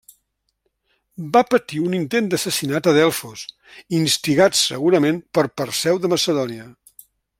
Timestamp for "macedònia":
6.15-6.67